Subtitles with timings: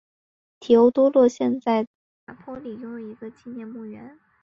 [0.59, 1.89] 提欧多洛现在在
[2.25, 4.17] 拿坡里拥有一个纪念墓园。